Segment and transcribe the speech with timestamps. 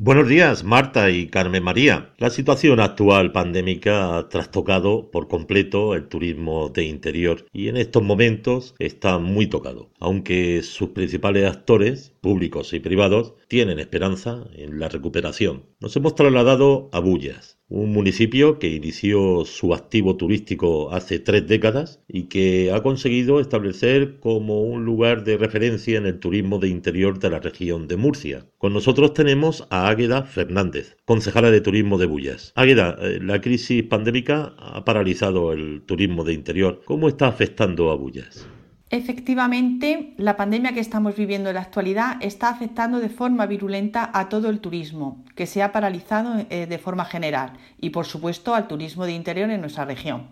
[0.00, 2.14] Buenos días, Marta y Carmen María.
[2.18, 8.04] La situación actual pandémica ha trastocado por completo el turismo de interior y en estos
[8.04, 14.90] momentos está muy tocado, aunque sus principales actores, públicos y privados, tienen esperanza en la
[14.90, 15.64] recuperación.
[15.80, 22.02] Nos hemos trasladado a Bullas, un municipio que inició su activo turístico hace tres décadas
[22.06, 27.18] y que ha conseguido establecer como un lugar de referencia en el turismo de interior
[27.18, 28.44] de la región de Murcia.
[28.58, 32.52] Con nosotros tenemos a Águeda Fernández, concejala de turismo de Bullas.
[32.56, 36.82] Águeda, eh, la crisis pandémica ha paralizado el turismo de interior.
[36.84, 38.46] ¿Cómo está afectando a Bullas?
[38.90, 44.30] Efectivamente, la pandemia que estamos viviendo en la actualidad está afectando de forma virulenta a
[44.30, 48.66] todo el turismo, que se ha paralizado eh, de forma general, y por supuesto al
[48.66, 50.28] turismo de interior en nuestra región.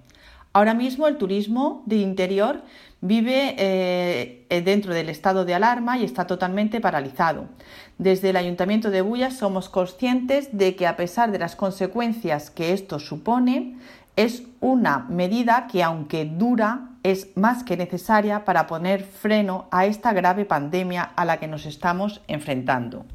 [0.55, 2.63] Ahora mismo el turismo de interior
[3.03, 7.49] vive eh, dentro del estado de alarma y está totalmente paralizado.
[7.99, 12.73] Desde el Ayuntamiento de Bullas somos conscientes de que a pesar de las consecuencias que
[12.73, 13.77] esto supone,
[14.17, 20.13] es una medida que aunque dura es más que necesaria para poner freno a esta
[20.13, 23.07] grave pandemia a la que nos estamos enfrentando.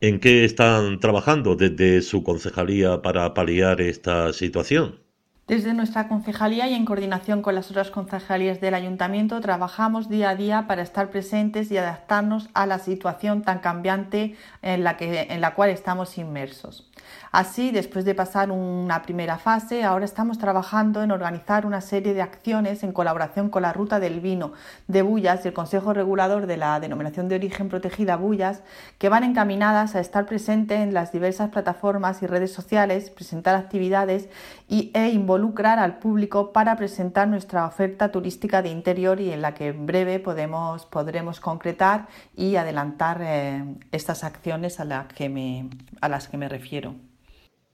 [0.00, 5.01] ¿En qué están trabajando desde su concejalía para paliar esta situación?
[5.48, 10.36] Desde nuestra concejalía y en coordinación con las otras concejalías del ayuntamiento trabajamos día a
[10.36, 15.40] día para estar presentes y adaptarnos a la situación tan cambiante en la, que, en
[15.40, 16.88] la cual estamos inmersos.
[17.32, 22.22] Así, después de pasar una primera fase, ahora estamos trabajando en organizar una serie de
[22.22, 24.52] acciones en colaboración con la Ruta del Vino
[24.86, 28.62] de Bullas y el Consejo Regulador de la Denominación de Origen Protegida Bullas,
[28.98, 34.28] que van encaminadas a estar presentes en las diversas plataformas y redes sociales, presentar actividades
[34.68, 39.54] y, e involucrar al público para presentar nuestra oferta turística de interior y en la
[39.54, 45.68] que en breve podemos, podremos concretar y adelantar eh, estas acciones a, la que me,
[46.00, 46.94] a las que me refiero.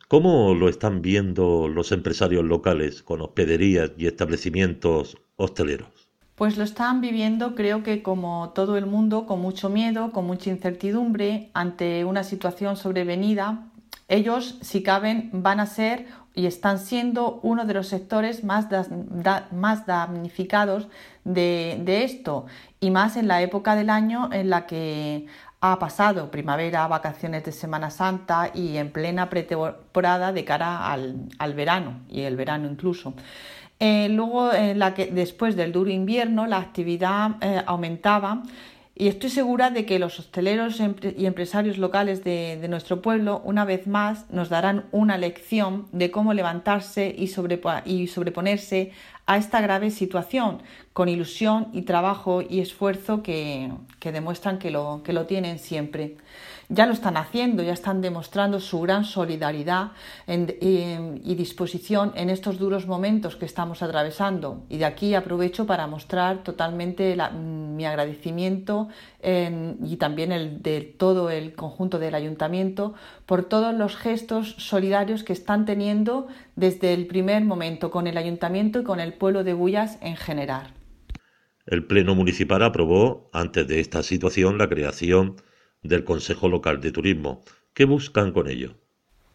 [0.08, 6.08] ¿Cómo lo están viendo los empresarios locales con hospederías y establecimientos hosteleros?
[6.34, 10.50] Pues lo están viviendo, creo que como todo el mundo, con mucho miedo, con mucha
[10.50, 13.66] incertidumbre ante una situación sobrevenida.
[14.06, 16.06] Ellos, si caben, van a ser
[16.38, 18.68] y están siendo uno de los sectores más,
[19.50, 20.86] más damnificados
[21.24, 22.46] de, de, esto
[22.78, 25.26] y más en la época del año en la que
[25.60, 32.02] ha pasado primavera, vacaciones de Semana Santa y en plena pretemporada de cara al, verano
[32.08, 33.14] y el verano incluso.
[33.80, 38.44] Eh, luego, la que, después del duro invierno, la actividad eh, aumentaba
[39.00, 43.86] y estoy segura de que los hosteleros y empresarios locales de, nuestro pueblo, una vez
[43.86, 47.30] más, nos darán una lección de cómo levantarse y,
[47.84, 48.90] y sobreponerse
[49.28, 50.62] a esta grave situación,
[50.94, 56.16] con ilusión y trabajo y esfuerzo que, demuestran que lo, tienen siempre
[56.70, 59.92] ya lo están haciendo, ya están demostrando su gran solidaridad
[60.26, 64.64] y, disposición en estos duros momentos que estamos atravesando.
[64.68, 68.88] Y de aquí aprovecho para mostrar totalmente mi agradecimiento
[69.22, 72.92] y también el de todo el conjunto del ayuntamiento
[73.24, 76.28] por todos los gestos solidarios que están teniendo
[76.58, 80.74] desde el primer momento con el ayuntamiento y con el pueblo de Bullas en general.
[81.66, 85.36] El Pleno Municipal aprobó, antes de esta situación, la creación
[85.84, 87.42] del Consejo Local de Turismo.
[87.74, 88.74] ¿Qué buscan con ello?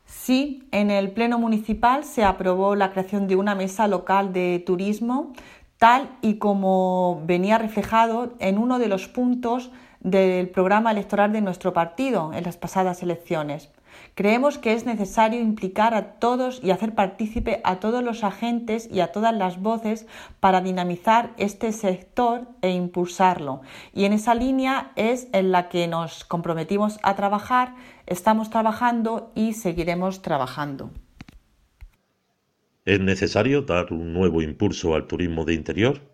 [0.06, 5.32] Sí, en el Pleno Municipal se aprobó la creación de una mesa local de turismo,
[5.78, 9.72] tal y como venía reflejado en uno de los puntos
[10.04, 13.72] del programa electoral de nuestro partido en las pasadas elecciones.
[14.16, 19.00] Creemos que es necesario implicar a todos y hacer partícipe a todos los agentes y
[19.00, 20.06] a todas las voces
[20.40, 23.62] para dinamizar este sector e impulsarlo.
[23.94, 27.76] Y en esa línea es en la que nos comprometimos a trabajar,
[28.06, 30.92] estamos trabajando y seguiremos trabajando.
[32.86, 36.13] ¿Es necesario dar un nuevo impulso al turismo de interior?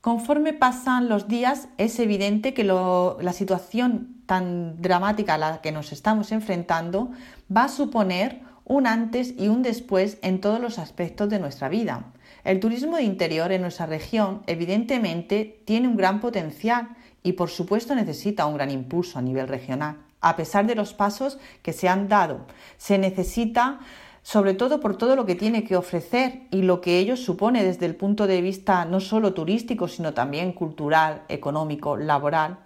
[0.00, 5.92] Conforme pasan los días, es evidente que la situación tan dramática a la que nos
[5.92, 7.10] estamos enfrentando
[7.54, 12.12] va a suponer un antes y un después en todos los aspectos de nuestra vida.
[12.44, 17.94] El turismo de interior en nuestra región evidentemente tiene un gran potencial y por supuesto
[17.94, 19.98] necesita un gran impulso a nivel regional.
[20.22, 22.46] A pesar de los pasos que se han dado,
[22.78, 23.80] se necesita
[24.22, 27.86] sobre todo por todo lo que tiene que ofrecer y lo que ello supone desde
[27.86, 32.58] el punto de vista no solo turístico, sino también cultural, económico, laboral.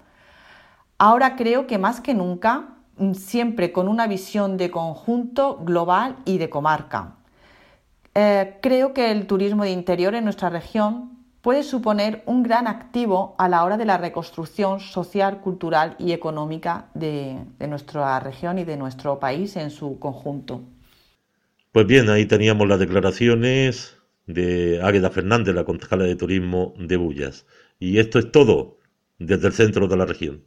[0.98, 6.38] Ahora creo que más que nunca, mm, siempre con una visión de conjunto global y
[6.38, 7.16] de comarca.
[8.14, 11.10] Eh, creo que el turismo de interior en nuestra región
[11.42, 16.86] puede suponer un gran activo a la hora de la reconstrucción social, cultural y económica
[16.94, 20.62] de, de nuestra región y de nuestro país en su conjunto.
[21.74, 27.46] Pues bien, ahí teníamos las declaraciones de Águeda Fernández, la concejala de turismo de Bullas.
[27.80, 28.78] Y esto es todo
[29.18, 30.44] desde el centro de la región.